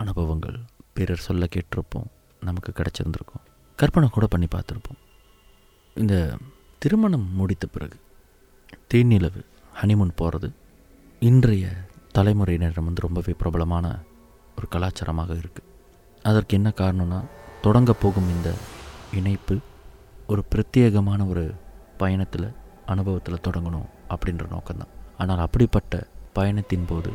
[0.00, 0.58] அனுபவங்கள்
[0.96, 2.08] பிறர் சொல்ல கேட்டிருப்போம்
[2.42, 3.44] நமக்கு கிடச்சிருந்துருக்கும்.
[3.78, 5.00] கற்பனை கூட பண்ணி பார்த்துருப்போம்.
[5.96, 6.14] இந்த
[6.82, 7.98] திருமணம் முடித்த பிறகு
[8.94, 9.40] தேனிலவு
[9.80, 10.48] ஹனிமூன் போகிறது
[11.28, 11.66] இன்றைய
[12.16, 13.86] தலைமுறையினரிடம் வந்து ரொம்பவே பிரபலமான
[14.56, 15.72] ஒரு கலாச்சாரமாக இருக்குது
[16.22, 17.20] அதற்கு என்ன காரணம்னா
[17.64, 18.50] தொடங்க போகும் இந்த
[19.18, 19.56] இணைப்பு
[20.26, 21.44] ஒரு பிரத்யேகமான ஒரு
[22.02, 22.48] பயணத்தில்
[22.86, 24.92] அனுபவத்தில் தொடங்கணும் அப்படின்ற நோக்கம்தான்.
[25.18, 27.10] ஆனால் அப்படிப்பட்ட பயணத்தின் போது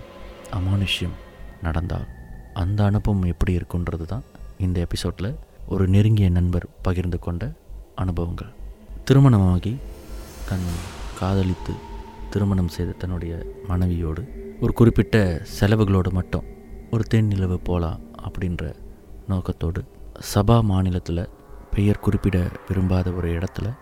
[0.57, 1.17] அமானுஷ்யம்
[1.61, 2.07] நடந்தால்
[2.53, 4.23] அந்த அனுபவம் எப்படி இருக்குன்றது தான்
[4.57, 5.35] இந்த எபிசோடில்
[5.67, 7.53] ஒரு நெருங்கிய நண்பர் பகிர்ந்து கொண்ட
[7.95, 8.51] அனுபவங்கள்.
[9.03, 9.77] திருமணமாகி
[10.49, 10.67] தன்
[11.19, 11.73] காதலித்து
[12.29, 16.43] திருமணம் செய்த தன்னுடைய மனைவியோடு ஒரு குறிப்பிட்ட செலவுகளோடு மட்டும்
[16.91, 18.75] ஒரு தேன் நிலவு போகலாம் அப்படின்ற
[19.27, 19.83] நோக்கத்தோடு
[20.33, 21.29] சபா மாநிலத்தில்
[21.71, 23.73] பெயர் குறிப்பிட விரும்பாத ஒரு இடத்துல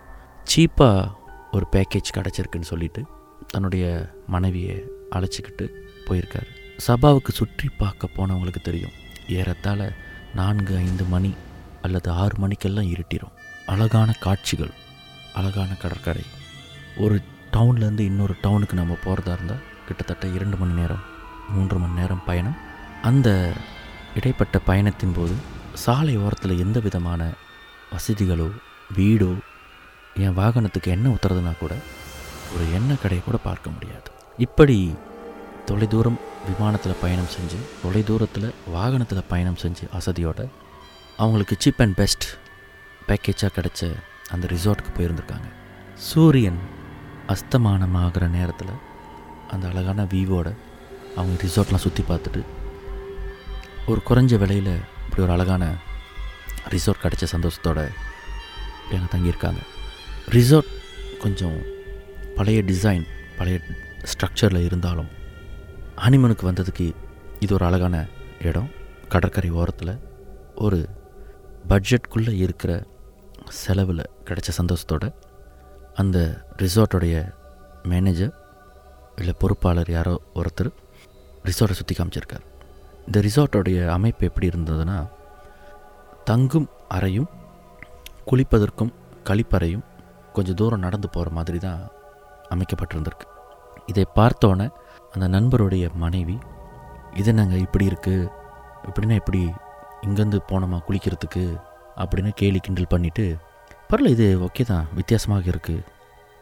[0.56, 1.12] சீப்பாக
[1.52, 3.04] ஒரு பேக்கேஜ் கிடச்சிருக்குன்னு சொல்லிட்டு
[3.48, 5.68] தன்னுடைய மனைவியை அழைச்சிக்கிட்டு
[6.08, 6.59] போயிருக்காரு.
[6.88, 8.96] சபாவுக்கு சுற்றி பார்க்க போனவங்களுக்கு தெரியும்
[9.38, 9.80] ஏறத்தாழ
[10.40, 11.32] நான்கு ஐந்து மணி
[11.82, 13.36] அல்லது ஆறு மணிக்கெல்லாம் இருட்டிடும்
[13.66, 14.72] அழகான காட்சிகள்
[15.34, 16.24] அழகான கடற்கரை.
[16.98, 17.18] ஒரு
[17.54, 21.04] டவுன்லேருந்து இன்னொரு டவுனுக்கு நம்ம போகிறதா இருந்தால் கிட்டத்தட்ட இரண்டு மணி நேரம்
[21.50, 22.58] மூன்று மணி நேரம் பயணம்.
[23.02, 23.30] அந்த
[24.16, 25.36] இடைப்பட்ட பயணத்தின் போது
[25.84, 27.22] சாலை ஓரத்தில் எந்த விதமான
[27.94, 28.50] வசதிகளோ
[28.98, 29.32] வீடோ
[30.26, 31.74] என் வாகனத்துக்கு எண்ணெய் ஊற்றுறதுனா கூட
[32.54, 34.10] ஒரு எண்ணெய் கடையை கூட பார்க்க முடியாது.
[34.38, 34.80] இப்படி
[35.70, 40.50] தொலைதூரம் விமானத்தில் பயணம் செஞ்சு தொலைதூரத்தில் வாகனத்தில் பயணம் செஞ்சு வசதியோட
[41.18, 42.26] அவங்களுக்கு சீப் அண்ட் பெஸ்ட்
[43.08, 43.96] பேக்கேஜாக கிடச்ச
[44.30, 45.48] அந்த ரிசார்ட்டுக்கு போயிருந்திருக்காங்க.
[45.96, 46.60] சூரியன்
[47.28, 48.74] அஸ்தமானமாகிற நேரத்தில்
[49.48, 50.56] அந்த அழகான வியூவோட
[51.16, 52.42] அவங்க ரிசார்ட்லாம் சுற்றி பார்த்துட்டு
[53.88, 55.76] ஒரு குறைஞ்ச விலையில் இப்படி ஒரு அழகான
[56.70, 57.86] ரிசார்ட் கிடச்ச சந்தோஷத்தோடு
[58.92, 59.62] அங்கே தங்கியிருக்காங்க.
[60.30, 60.74] ரிசார்ட்
[61.20, 61.62] கொஞ்சம்
[62.36, 63.08] பழைய டிசைன்
[63.38, 63.60] பழைய
[64.12, 65.18] ஸ்ட்ரக்சரில் இருந்தாலும்
[66.04, 66.86] ஹனிமனுக்கு வந்ததுக்கு
[67.40, 67.96] இது ஒரு அழகான
[68.50, 68.70] இடம்.
[69.14, 69.92] கடற்கரை ஓரத்தில்
[70.56, 70.80] ஒரு
[71.70, 72.72] பட்ஜெட்குள்ளே இருக்கிற
[73.64, 75.06] செலவில் கிடைச்ச சந்தோஷத்தோட
[76.02, 76.18] அந்த
[76.64, 77.16] ரிசார்ட்டோடைய
[77.84, 78.34] மேனேஜர்
[79.16, 80.72] இல்லை பொறுப்பாளர் யாரோ ஒருத்தர்
[81.50, 82.46] ரிசார்ட்டை சுற்றி காமிச்சிருக்கார்.
[83.08, 84.98] இந்த ரிசார்ட்டோடைய அமைப்பு எப்படி இருந்ததுன்னா
[86.24, 87.30] தங்கும் அறையும்
[88.32, 88.94] குளிப்பதற்கும்
[89.30, 89.86] கழிப்பறையும்
[90.34, 91.82] கொஞ்சம் தூரம் நடந்து போகிற மாதிரி தான்
[92.56, 93.28] அமைக்கப்பட்டிருந்திருக்கு.
[93.86, 94.68] இதை பார்த்தோன்னே
[95.14, 96.38] அந்த நண்பருடைய மனைவி
[97.20, 98.30] இது நாங்கள் இப்படி இருக்குது
[98.88, 99.42] இப்படின்னா இப்படி
[100.06, 101.44] இங்கேருந்து போனோமா குளிக்கிறதுக்கு?
[102.02, 103.26] அப்படின்னு கேலி கிண்டல் பண்ணிவிட்டு
[103.90, 105.86] பரவாயில்ல இது ஓகே தான் வித்தியாசமாக இருக்குது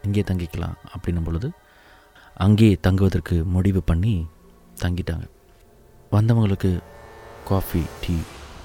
[0.06, 1.48] இங்கே தங்கிக்கலாம் அப்படின்னும் பொழுது
[2.36, 4.14] அங்கேயே தங்குவதற்கு முடிவு பண்ணி
[4.82, 5.24] தங்கிட்டாங்க.
[6.12, 6.70] வந்தவங்களுக்கு
[7.48, 8.16] காஃபி டீ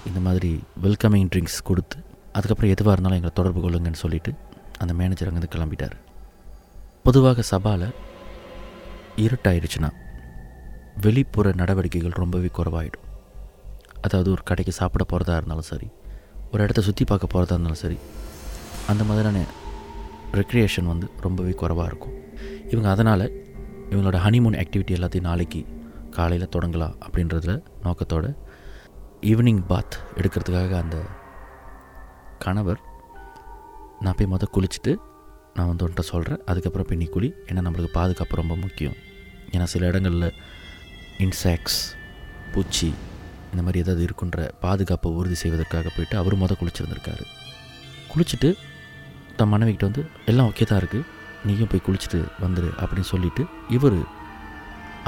[0.09, 0.51] இந்த மாதிரி
[0.85, 1.97] வெல்கமிங் ட்ரிங்க்ஸ் கொடுத்து
[2.35, 4.31] அதுக்கப்புறம் எதுவாக இருந்தாலும் எங்களை தொடர்பு கொள்ளுங்கன்னு சொல்லிவிட்டு
[4.81, 5.95] அந்த மேனேஜர் அங்கேருந்து கிளம்பிட்டார்.
[7.07, 7.87] பொதுவாக சபாவில்
[9.17, 9.89] இருட்டாயிருச்சுன்னா
[11.01, 13.05] வெளிப்புற நடவடிக்கைகள் ரொம்பவே குறவாயிடும்.
[14.01, 15.87] அதாவது ஒரு கடைக்கு சாப்பிட போகிறதா இருந்தாலும் சரி
[16.51, 17.97] ஒரு இடத்த சுற்றி பார்க்க போகிறதா இருந்தாலும் சரி
[18.87, 19.45] அந்த மாதிரியான
[20.31, 22.15] ரெக்ரியேஷன் வந்து ரொம்பவே குறைவாக இருக்கும்.
[22.69, 23.25] இவங்க அதனால்
[23.89, 25.61] இவங்களோட ஹனிமூன் ஆக்டிவிட்டி எல்லாத்தையும் நாளைக்கு
[26.09, 28.35] காலையில் தொடங்கலாம் அப்படின்றதுல நோக்கத்தோட
[29.21, 30.97] ஈவினிங் பாத் எடுக்கிறதுக்காக அந்த
[32.39, 32.81] கணவர்
[33.99, 34.95] நான் போய் மொதல் குளிச்சுட்டு
[35.55, 38.95] நான் வந்து உன்ட்ட சொல்கிறேன் அதுக்கப்புறம் பின்னி குழி ஏன்னா நம்மளுக்கு பாதுகாப்பு ரொம்ப முக்கியம்.
[39.53, 40.29] ஏன்னா சில இடங்களில்
[41.25, 41.79] இன்செக்ட்ஸ்
[42.53, 42.89] பூச்சி
[43.51, 47.25] இந்த மாதிரி ஏதாவது இருக்குன்ற பாதுகாப்பை உறுதி செய்வதற்காக போயிட்டு அவர் மொதல் குளிச்சிருந்திருக்காரு.
[48.11, 48.49] குளிச்சுட்டு
[49.37, 51.05] தன் மனைவிக்கிட்ட வந்து எல்லாம் ஓகே தான் இருக்குது
[51.47, 53.43] நீயும் போய் குளிச்சுட்டு வந்துடு அப்படின்னு சொல்லிவிட்டு
[53.75, 53.99] இவர்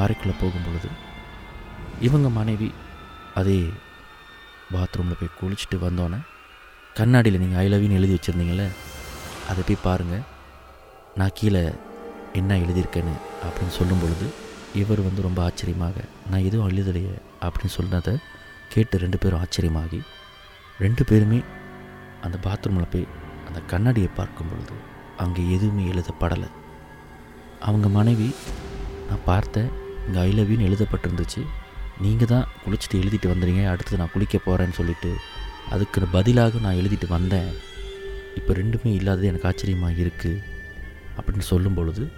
[0.03, 0.89] அறைக்குள்ளே போகும் பொழுது
[2.07, 2.69] இவங்க மனைவி
[3.39, 3.59] அதே
[4.73, 6.19] பாத்ரூமில் போய் குளிச்சுட்டு வந்தோன்னே
[6.99, 8.67] கண்ணாடியில் நீங்கள் ஐ லவ்னு எழுதி வச்சுருந்தீங்களே
[9.49, 10.23] அதை போய் பாருங்கள்
[11.19, 11.71] நான் கீழே
[12.33, 13.13] என்ன எழுதியிருக்கேன்னு
[13.43, 14.25] அப்படின்னு சொல்லும் பொழுது
[14.73, 15.97] இவர் வந்து ரொம்ப ஆச்சரியமாக
[16.29, 18.17] நான் எதுவும் எழுதலையே அப்படின்னு சொன்னதை
[18.69, 19.99] கேட்டு ரெண்டு பேரும் ஆச்சரியமாகி
[20.79, 21.43] ரெண்டு பேருமே
[22.21, 23.07] அந்த பாத்ரூமில் போய்
[23.47, 24.75] அந்த கண்ணாடியை பார்க்கும் பொழுது
[25.17, 26.49] அங்கே எதுவுமே எழுதப்படலை.
[27.59, 28.33] அவங்க மனைவி
[29.09, 29.69] நான் பார்த்தேன்
[30.07, 30.31] இங்கே ஐ
[30.69, 31.43] எழுதப்பட்டிருந்துச்சு.
[32.01, 35.15] நீங்கள் தான் குளிச்சுட்டு எழுதிட்டு வந்துடுங்க அடுத்து நான் குளிக்க போகிறேன்னு சொல்லிட்டு
[35.69, 37.49] அதுக்கு பதிலாக நான் எழுதிட்டு வந்தேன்.
[38.35, 40.54] இப்போ ரெண்டுமே இல்லாதது எனக்கு ஆச்சரியமாக இருக்குது
[41.17, 42.11] அப்படின்னு சொல்லும் பொழுது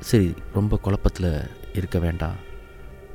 [0.00, 1.30] சரி ரொம்ப குழப்பத்தில்
[1.72, 2.36] இருக்க வேண்டாம்.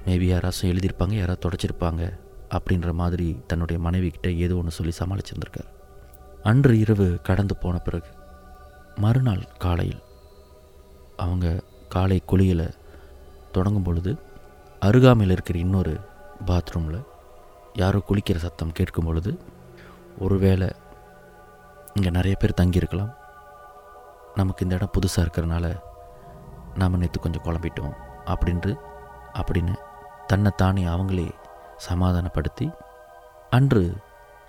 [0.06, 2.01] மேபி யாராச்சும் எழுதியிருப்பாங்க யாராவது தொடச்சிருப்பாங்க
[2.50, 5.69] அப்படின்ற மாதிரி தன்னுடைய மனைவிக்கிட்ட ஏதோ ஒன்று சொல்லி சமாளிச்சிருந்திருக்கார்.
[6.44, 8.12] அன்று இரவு கடந்து போன பிறகு
[8.95, 10.04] மறுநாள் காலையில்
[11.16, 12.68] அவங்க காலை குளியலை
[13.51, 14.12] தொடங்கும் பொழுது
[14.81, 15.94] அருகாமையில் இருக்கிற இன்னொரு
[16.45, 17.01] பாத்ரூமில்
[17.74, 19.31] யாரோ குளிக்கிற சத்தம் கேட்கும் பொழுது
[20.19, 20.69] ஒருவேளை
[21.94, 23.13] இங்கே நிறைய பேர் தங்கியிருக்கலாம்
[24.35, 25.65] நமக்கு இந்த இடம் புதுசாக இருக்கிறனால
[26.75, 27.94] நாம் நேற்று கொஞ்சம் குழம்பிட்டோம்
[28.25, 28.71] அப்படின்று
[29.39, 29.74] அப்படின்னு
[30.27, 31.27] தன்னைத்தானே அவங்களே
[31.77, 32.68] சமாதானப்படுத்தி
[33.50, 33.83] அன்று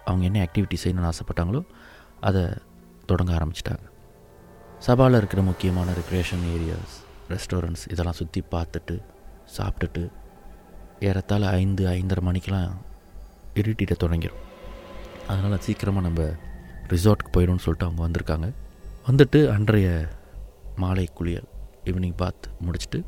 [0.05, 1.61] அவங்க என்ன ஆக்டிவிட்டி செய்யணும்னு ஆசைப்பட்டாங்களோ
[2.21, 2.43] அதை
[3.07, 3.85] தொடங்க ஆரம்பிச்சிட்டாங்க.
[4.87, 6.95] சபாவில் இருக்கிற முக்கியமான ரெக்ரியேஷன் ஏரியாஸ்
[7.35, 8.97] ரெஸ்டாரண்ட்ஸ் இதெல்லாம் சுற்றி பார்த்துட்டு
[9.57, 10.03] சாப்பிட்டுட்டு
[11.09, 12.75] ஏறத்தாழ ஐந்து ஐந்தரை மணிக்கெலாம்
[13.61, 14.43] இருட்டிட தொடங்கிடும்
[15.29, 16.23] அதனால் சீக்கிரமாக நம்ம
[16.93, 18.49] ரிசார்ட்டுக்கு போயிடும்னு சொல்லிட்டு அவங்க வந்திருக்காங்க.
[19.07, 19.89] வந்துட்டு அன்றைய
[20.83, 21.49] மாலை குளியல்
[21.89, 22.99] ஈவினிங் பாத் முடிச்சுட்டு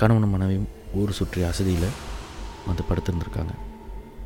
[0.00, 0.66] கணவனும் மனைவியும்
[1.00, 1.94] ஊர் சுற்றி அசதியில்
[2.68, 3.52] வந்து படுத்துருந்துருக்காங்க.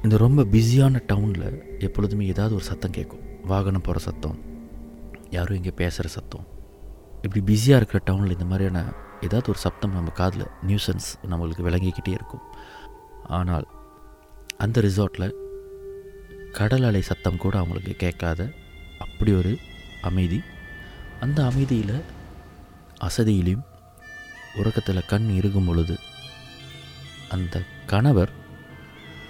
[0.05, 1.45] இந்த ரொம்ப பிஸியான டவுனில்
[1.87, 3.27] எப்பொழுதுமே ஏதாவது ஒரு சத்தம் கேட்கும்.
[3.51, 4.39] வாகனம் போகிற சத்தம்
[5.37, 6.47] யாரும் இங்கே பேசுகிற சத்தம்.
[7.25, 8.85] இப்படி பிஸியாக இருக்கிற டவுனில் இந்த மாதிரியான
[9.29, 12.45] ஏதாவது ஒரு சத்தம் நம்ம காதில் நியூசன்ஸ் நம்மளுக்கு விளங்கிக்கிட்டே இருக்கும்.
[13.41, 13.69] ஆனால்
[14.67, 15.37] அந்த ரிசார்ட்டில்
[16.61, 18.41] கடல் அலை சத்தம் கூட அவங்களுக்கு கேட்காத
[19.07, 19.55] அப்படி ஒரு
[20.11, 20.41] அமைதி
[21.23, 21.97] அந்த அமைதியில்
[23.01, 23.67] அசதியிலையும்
[24.55, 25.99] உறக்கத்தில் கண் இருக்கும் பொழுது
[27.29, 28.33] அந்த கணவர்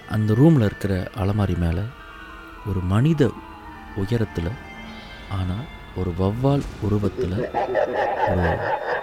[0.09, 1.83] அந்த ரூமில் இருக்கிற அலமாரி மேலே
[2.67, 3.23] ஒரு மனித
[3.97, 4.51] உயரத்தில்
[5.31, 5.67] ஆனால்
[5.97, 7.37] ஒரு வவ்வால் உருவத்தில்
[8.29, 8.49] ஒரு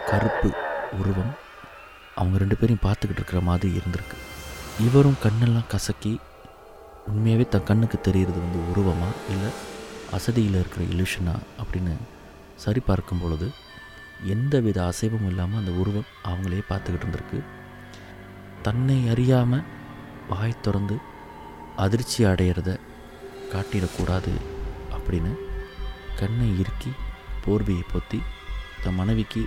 [0.06, 0.50] கருப்பு
[1.00, 1.33] உருவம்
[2.15, 4.18] அவங்க ரெண்டு பேரையும் பார்த்துக்கிட்டு இருக்கிற மாதிரி இருந்திருக்கு.
[4.80, 6.19] இவரும் கண்ணெல்லாம் கசக்கி
[7.07, 9.51] உண்மையாகவே தன் கண்ணுக்கு தெரிகிறது வந்து உருவமாக இல்லை
[10.12, 11.94] அசதியில் இருக்கிற இலுஷனா அப்படின்னு
[12.63, 13.47] சரி பார்க்கும் பொழுது
[14.33, 17.39] எந்த வித அசைவும் இல்லாமல் அந்த உருவம் அவங்களே பார்த்துக்கிட்டு இருந்திருக்கு.
[18.61, 19.67] தன்னை அறியாமல்
[20.29, 20.95] வாய் திறந்து
[21.75, 22.69] அதிர்ச்சி அடையிறத
[23.53, 24.33] காட்டிடக்கூடாது
[24.95, 25.31] அப்படின்னு
[26.19, 26.91] கண்ணை இறுக்கி
[27.45, 28.19] போர்வையை பொத்தி
[28.83, 29.41] தன் மனைவிக்கு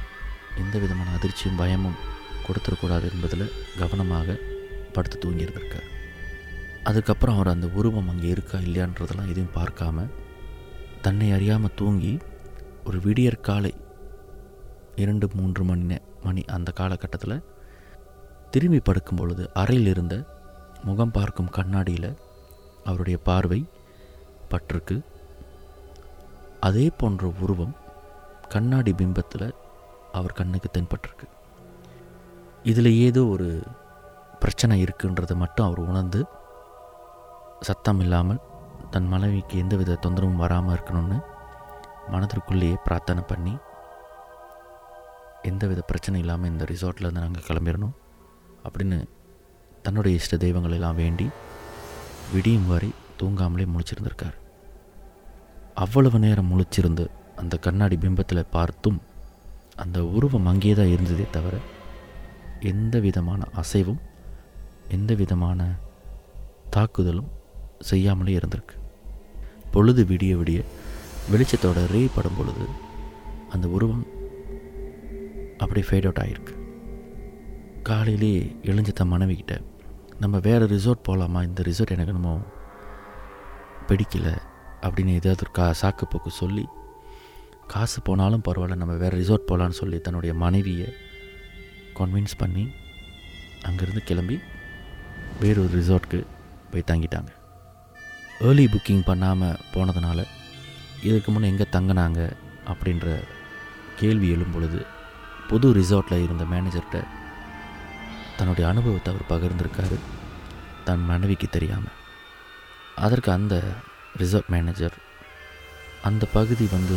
[0.63, 2.01] எந்த விதமான அதிர்ச்சியும் பயமும்
[2.47, 4.39] கொடுத்துடக்கூடாது என்பதில் கவனமாக
[4.95, 5.89] படுத்து தூங்கியிருந்திருக்கார்.
[6.85, 10.07] அதுக்கப்புறம் அவர் அந்த உருவம் அங்கே இருக்கா இல்லையான்றதெல்லாம் எதுவும் பார்க்காம
[11.03, 12.13] தன்னை அறியாமல் தூங்கி
[12.85, 13.75] ஒரு விடியற் காலை
[14.97, 17.43] இரண்டு மூன்று மணி நே- மணி அந்த காலகட்டத்தில்
[18.51, 20.25] திரும்பி படுக்கும் பொழுது அறையில் இருந்த
[20.85, 22.19] முகம் பார்க்கும் கண்ணாடியில்
[22.85, 23.67] அவருடைய பார்வை
[24.51, 25.01] பட்டிருக்கு.
[26.61, 27.77] அதே போன்ற உருவம்
[28.49, 29.55] கண்ணாடி பிம்பத்தில்
[30.13, 31.27] அவர் கண்ணுக்கு தென்பட்டிருக்கு.
[32.63, 33.63] இதில் ஏதோ ஒரு
[34.39, 36.25] பிரச்சனை இருக்குன்றதை மட்டும் அவர் உணர்ந்து
[37.61, 38.41] சத்தம் இல்லாமல்
[38.91, 41.21] தன் மனைவிக்கு எந்தவித தொந்தரவும் வராமல் இருக்கணும்னு
[42.11, 43.55] மனதிற்குள்ளேயே பிரார்த்தனை பண்ணி
[45.43, 47.95] எந்தவித பிரச்சனை இல்லாமல் இந்த ரிசார்ட்லேருந்து நாங்கள் கிளம்பிடணும்
[48.65, 48.99] அப்படின்னு
[49.83, 51.27] தன்னுடைய இஷ்ட தெய்வங்களை எல்லாம் வேண்டி
[52.33, 52.91] விடியும் வரை
[53.21, 54.37] தூங்காமலே முழிச்சிருந்திருக்கார்.
[55.75, 57.05] அவ்வளவு நேரம் முழிச்சிருந்து
[57.37, 59.01] அந்த கண்ணாடி பிம்பத்தில் பார்த்தும்
[59.77, 61.59] அந்த உருவம் அங்கேயே தான் இருந்ததே தவிர
[62.61, 64.01] எந்த விதமான அசைவும்
[64.89, 65.61] எந்த விதமான
[66.71, 67.31] தாக்குதலும்
[67.91, 68.77] செய்யாமலே இருந்திருக்கு.
[69.73, 70.65] பொழுது விடிய விடிய
[71.31, 72.65] வெளிச்சத்தோட ரே படும் பொழுது
[73.51, 74.05] அந்த உருவம்
[75.59, 76.55] அப்படியே ஃபேட் அவுட் ஆகிருக்கு
[77.83, 79.61] காலையிலே எழுஞ்ச தன் மனைவிக்கிட்ட
[80.19, 82.41] நம்ம வேறு ரிசார்ட் போகலாமா இந்த ரிசார்ட் எனக்கு என்னமோ
[83.89, 84.39] பிடிக்கல
[84.81, 86.67] அப்படின்னு ஏதாவது ஒரு கா சாக்கு போக்கு சொல்லி
[87.67, 90.93] காசு போனாலும் பரவாயில்ல நம்ம வேறு ரிசார்ட் போகலான்னு சொல்லி தன்னுடைய மனைவியை
[91.99, 92.69] கன்வின்ஸ் பண்ணி
[93.63, 94.41] அங்கேருந்து கிளம்பி
[95.41, 96.25] வேறொரு ரிசார்ட்க்கு
[96.71, 97.31] போய் தங்கிட்டாங்க.
[98.41, 100.25] ஏர்லி புக்கிங் பண்ணாமல் போனதுனால
[101.09, 102.21] இதுக்கு முன்னே எங்கே தங்கினாங்க
[102.73, 103.07] அப்படின்ற
[104.01, 104.81] கேள்வி எழும் பொழுது
[105.49, 106.99] புது ரிசார்ட்டில் இருந்த மேனேஜர்கிட்ட
[108.37, 109.99] தன்னுடைய அனுபவத்தை அவர் பகிர்ந்திருக்காரு.
[110.87, 111.99] தன் மனைவிக்கு தெரியாமல்
[113.05, 113.55] அதற்கு அந்த
[114.23, 114.97] ரிசார்ட் மேனேஜர்
[116.09, 116.97] அந்த பகுதி வந்து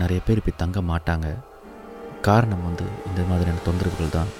[0.00, 1.28] நிறைய பேர் இப்போ தங்க மாட்டாங்க.
[2.28, 4.30] காரணம் வந்து இந்த மாதிரியான தொந்தரவுகள் தான்.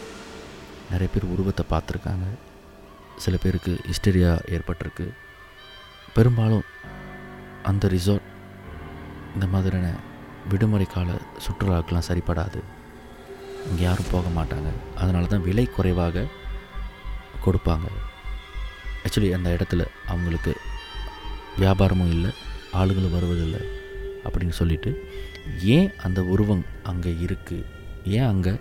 [0.90, 2.26] நிறைய பேர் உருவத்தை பார்த்துருக்காங்க.
[3.24, 5.06] சில பேருக்கு ஹிஸ்டரியா ஏற்பட்டிருக்கு.
[6.16, 6.68] பெரும்பாலும்
[7.70, 8.28] அந்த ரிசார்ட்
[9.34, 9.88] இந்த மாதிரியான
[10.50, 11.10] விடுமுறை கால
[11.44, 12.60] சுற்றுலாக்கெலாம் சரிப்படாது.
[13.68, 14.70] இங்கே யாரும் போக மாட்டாங்க.
[15.00, 16.24] அதனால தான் விலை குறைவாக
[17.44, 17.86] கொடுப்பாங்க.
[19.04, 20.52] ஆக்சுவலி அந்த இடத்துல அவங்களுக்கு
[21.62, 22.30] வியாபாரமும் இல்லை
[22.80, 23.62] ஆளுகள் வருவதில்லை
[24.24, 24.90] அப்படின்னு சொல்லிட்டு
[25.76, 27.66] ஏன் அந்த உருவம் அங்கே இருக்குது
[28.16, 28.52] ஏன் அங்கே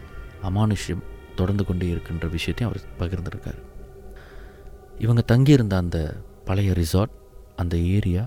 [0.49, 1.03] அமானுஷ்யம்
[1.39, 3.59] தொடர்ந்து கொண்டே இருக்குன்ற விஷயத்தையும் அவர் பகிர்ந்திருக்கார்.
[5.03, 5.99] இவங்க தங்கியிருந்த அந்த
[6.47, 7.13] பழைய ரிசார்ட்
[7.61, 8.23] அந்த ஏரியா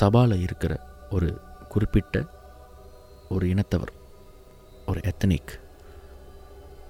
[0.00, 0.80] சபாவில் இருக்கிற
[1.10, 2.24] ஒரு குறிப்பிட்ட
[3.28, 3.92] ஒரு இனத்தவர்
[4.86, 5.60] ஒரு எத்தனிக்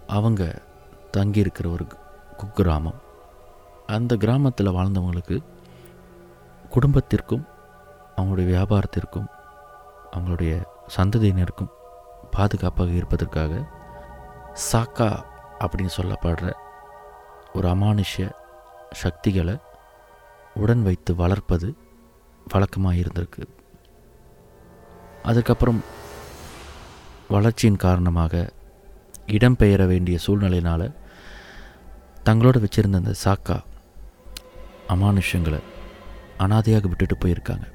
[0.07, 0.63] அவங்க
[1.17, 1.87] தங்கியிருக்கிற ஒரு
[2.39, 2.95] குக்கிராமம்.
[3.87, 5.43] அந்த கிராமத்தில் வாழ்ந்தவங்களுக்கு
[6.71, 7.45] குடும்பத்திற்கும்
[8.17, 9.27] அவங்களுடைய வியாபாரத்திற்கும்
[10.13, 10.65] அவங்களுடைய
[10.97, 11.71] சந்ததியினருக்கும்
[12.31, 13.67] பாதுகாப்பாக இருப்பதற்காக
[14.73, 15.25] சாக்கா
[15.59, 16.53] அப்படின்னு சொல்லப்படுற
[17.53, 18.31] ஒரு அமானுஷ்ய
[18.91, 19.57] சக்திகளை
[20.55, 21.77] உடன் வைத்து வளர்ப்பது
[22.51, 23.43] வழக்கமாக இருந்திருக்கு.
[25.23, 25.81] அதுக்கப்புறம்
[27.29, 28.53] வளர்ச்சியின் காரணமாக
[29.27, 30.87] இடம்பெயர வேண்டிய சூழ்நிலையினால்
[32.25, 33.59] தங்களோட வச்சுருந்த அந்த சாக்கா
[34.95, 35.61] அமானுஷங்களை
[36.45, 37.67] அனாதையாக விட்டுட்டு போயிருக்காங்க.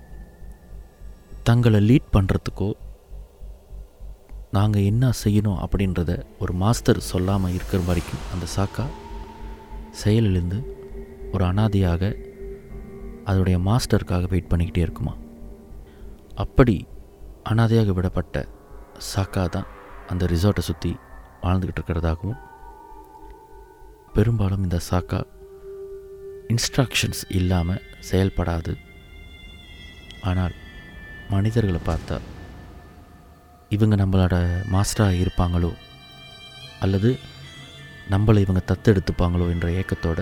[1.43, 2.69] தங்களை லீட் பண்ணுறதுக்கோ
[4.57, 8.85] நாங்கள் என்ன செய்யணும் அப்படின்றத ஒரு மாஸ்டர் சொல்லாமல் இருக்கிற வரைக்கும் அந்த சாக்கா
[10.03, 10.59] செயலிலிருந்து
[11.31, 12.11] ஒரு அனாதையாக
[13.29, 15.13] அதோடைய மாஸ்டருக்காக வெயிட் பண்ணிக்கிட்டே இருக்குமா?
[16.43, 16.75] அப்படி
[17.49, 18.45] அனாதையாக விடப்பட்ட
[19.13, 19.67] சாக்கா தான்
[20.11, 20.91] அந்த ரிசார்ட்டை சுற்றி
[21.43, 22.39] வாழ்ந்துக்கிட்டு இருக்கிறதாகவும்
[24.15, 25.19] பெரும்பாலும் இந்த சாக்கா
[26.53, 28.73] இன்ஸ்ட்ரக்ஷன்ஸ் இல்லாமல் செயல்படாது.
[30.29, 30.55] ஆனால்
[31.29, 32.17] மனிதர்களை பார்த்தா
[33.75, 34.35] இவங்க நம்மளோட
[34.73, 35.71] மாஸ்டராக இருப்பாங்களோ?
[36.85, 37.09] அல்லது
[38.13, 40.19] நம்மளை இவங்க தத்தெடுத்துப்பாங்களோ என்ற ஏக்கத்தோட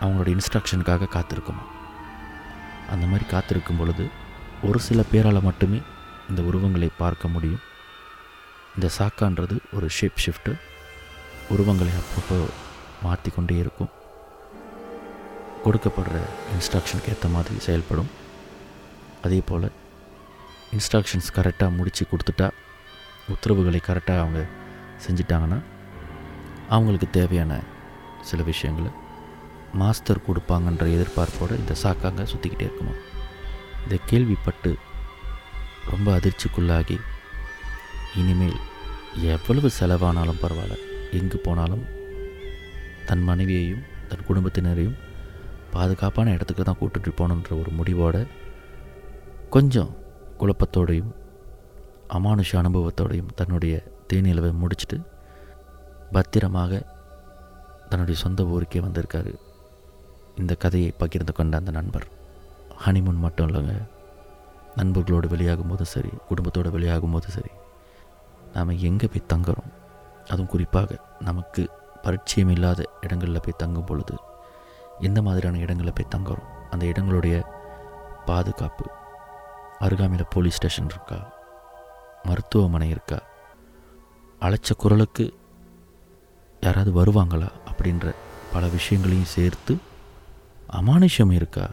[0.00, 1.64] அவங்களோட இன்ஸ்ட்ரக்ஷனுக்காக காத்திருக்குமா?
[2.92, 4.04] அந்த மாதிரி காத்திருக்கும் பொழுது
[4.68, 5.80] ஒரு சில பேரால் மட்டுமே
[6.28, 7.62] இந்த உருவங்களை பார்க்க முடியும்.
[8.74, 10.52] இந்த சாக்கான்றது ஒரு ஷேப் ஷிஃப்ட்டு
[11.50, 12.38] உருவங்களை அப்பப்போ
[13.02, 13.90] மாற்றி கொண்டே இருக்கும்.
[15.64, 16.18] கொடுக்கப்படுற
[16.52, 18.10] இன்ஸ்ட்ரக்ஷனுக்கு ஏற்ற மாதிரி செயல்படும்.
[19.22, 19.68] அதே போல்
[20.76, 22.48] இன்ஸ்ட்ரக்ஷன்ஸ் கரெக்டாக முடித்து கொடுத்துட்டா
[23.28, 24.42] உத்தரவுகளை கரெக்டாக அவங்க
[25.06, 25.58] செஞ்சிட்டாங்கன்னா
[26.68, 27.52] அவங்களுக்கு தேவையான
[28.20, 28.90] சில விஷயங்களை
[29.72, 32.92] மாஸ்டர் கொடுப்பாங்கன்ற எதிர்பார்ப்போடு இந்த சாக்காங்க சுற்றிக்கிட்டே இருக்குமா?
[33.86, 34.76] இதை கேள்விப்பட்டு
[35.90, 36.98] ரொம்ப அதிர்ச்சிக்குள்ளாகி
[38.16, 38.58] இனிமேல்
[39.22, 40.76] எவ்வளவு செலவானாலும் பரவாயில்ல.
[41.12, 41.84] எங்கு போனாலும்
[43.06, 44.98] தன் மனைவியையும் தன் குடும்பத்தினரையும்
[45.70, 48.26] பாதுகாப்பான இடத்துக்கு தான் கூட்டுட்டு போகணுன்ற ஒரு முடிவோடு
[49.50, 49.96] கொஞ்சம்
[50.38, 51.14] குழப்பத்தோடையும்
[52.08, 55.00] அமானுஷ அனுபவத்தோடையும் தன்னுடைய தேனிலவை முடிச்சுட்டு
[56.12, 56.86] பத்திரமாக
[57.88, 59.38] தன்னுடைய சொந்த ஊருக்கே வந்திருக்காரு
[60.36, 62.06] இந்த கதையை பகிர்ந்து கொண்ட அந்த நண்பர்.
[62.86, 63.88] ஹனிமூன் மட்டும் இல்லைங்க.
[64.76, 67.50] நண்பர்களோடு வெளியாகும் போதும் சரி குடும்பத்தோடு வெளியாகும் போதும் சரி
[68.54, 69.72] நாம் எங்கே போய் தங்குறோம்?
[70.26, 71.70] அதுவும் குறிப்பாக நமக்கு
[72.02, 74.14] பரிச்சயம் இல்லாத இடங்களில் போய் தங்கும் பொழுது
[75.00, 76.48] எந்த மாதிரியான இடங்களில் போய் தங்குறோம்?
[76.70, 77.44] அந்த இடங்களுடைய
[78.26, 78.90] பாதுகாப்பு.
[79.78, 81.32] அருகாமையில் போலீஸ் ஸ்டேஷன் இருக்கா?
[82.22, 83.22] மருத்துவமனை இருக்கா?
[84.40, 85.34] அழைச்ச குரலுக்கு
[86.60, 87.48] யாராவது வருவாங்களா?
[87.72, 88.14] அப்படின்ற
[88.52, 89.76] பல விஷயங்களையும் சேர்த்து
[90.72, 91.70] அமானுஷம் இருக்கா?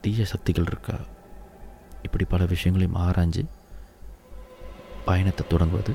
[0.00, 0.98] தீய சக்திகள் இருக்கா?
[2.02, 3.44] இப்படி பல விஷயங்களையும் ஆராய்ஞ்சு
[5.04, 5.94] பயணத்தை தொடங்குவது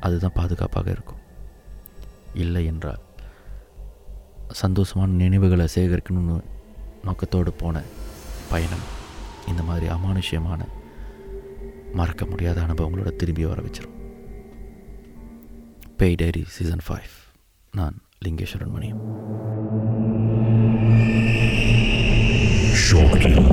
[0.00, 1.18] அதுதான் பாதுகாப்பாக இருக்கும்.
[2.34, 3.00] இல்லை என்றால்
[4.62, 6.44] சந்தோஷமான நினைவுகளை சேகரிக்கணும்னு
[7.04, 7.82] நோக்கத்தோடு போன
[8.50, 8.86] பயணம்
[9.46, 10.64] இந்த மாதிரி அமானுஷ்யமான
[11.92, 13.98] மறக்க முடியாத அனுபவங்களோட திரும்பி வர வச்சிடும்
[15.96, 17.14] பேய் டைரி சீசன் ஃபைவ்
[17.72, 18.88] நான் लिंगेश्वर मणि
[22.78, 23.46] शौकीन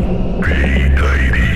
[0.43, 1.47] की डायरी